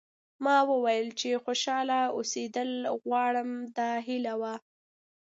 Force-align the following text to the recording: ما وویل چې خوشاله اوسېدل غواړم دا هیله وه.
ما 0.43 0.57
وویل 0.71 1.07
چې 1.19 1.29
خوشاله 1.43 1.99
اوسېدل 2.17 2.71
غواړم 3.03 3.49
دا 3.77 3.89
هیله 4.07 4.33
وه. 4.41 4.53